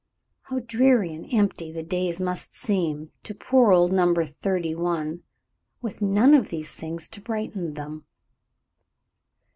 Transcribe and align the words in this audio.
How 0.41 0.57
dreary 0.57 1.13
and 1.13 1.31
empty 1.31 1.71
the 1.71 1.83
days 1.83 2.19
must 2.19 2.55
seem 2.55 3.11
to 3.21 3.35
poor 3.35 3.71
old 3.71 3.91
Number 3.93 4.25
Thirty 4.25 4.73
one, 4.73 5.21
with 5.79 6.01
none 6.01 6.33
of 6.33 6.49
these 6.49 6.73
things 6.73 7.07
to 7.09 7.21
brighten 7.21 7.75
them. 7.75 8.05